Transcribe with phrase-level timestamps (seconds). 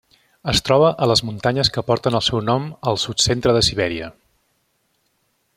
[0.53, 4.13] Es troba a les muntanyes que porten el seu nom al sud-centre de Sibèria.